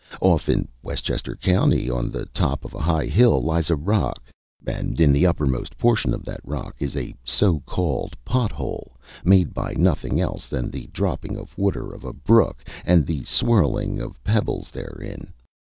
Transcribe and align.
Off 0.19 0.49
in 0.49 0.67
Westchester 0.81 1.35
County, 1.35 1.87
on 1.87 2.09
the 2.09 2.25
top 2.33 2.65
of 2.65 2.73
a 2.73 2.79
high 2.79 3.05
hill, 3.05 3.39
lies 3.39 3.69
a 3.69 3.75
rock, 3.75 4.23
and 4.65 4.99
in 4.99 5.13
the 5.13 5.27
uppermost 5.27 5.77
portion 5.77 6.11
of 6.11 6.25
that 6.25 6.39
rock 6.43 6.73
is 6.79 6.97
a 6.97 7.13
so 7.23 7.59
called 7.67 8.17
pot 8.25 8.51
hole, 8.51 8.97
made 9.23 9.53
by 9.53 9.73
nothing 9.75 10.19
else 10.19 10.47
than 10.47 10.71
the 10.71 10.87
dropping 10.87 11.37
of 11.37 11.55
water 11.55 11.93
of 11.93 12.03
a 12.03 12.13
brook 12.13 12.65
and 12.83 13.05
the 13.05 13.23
swirling 13.25 13.99
of 14.01 14.17
pebbles 14.23 14.71
therein. 14.71 15.31